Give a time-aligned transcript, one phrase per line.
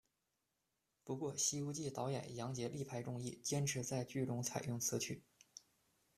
[1.03, 5.21] 不过，《西游记》导演杨洁力排众议，坚持在剧中采用此曲。